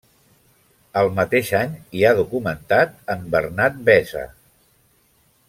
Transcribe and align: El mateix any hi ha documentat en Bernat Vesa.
El 1.01 1.09
mateix 1.19 1.51
any 1.59 1.75
hi 1.97 2.01
ha 2.05 2.15
documentat 2.21 2.97
en 3.15 3.29
Bernat 3.37 3.79
Vesa. 3.91 4.25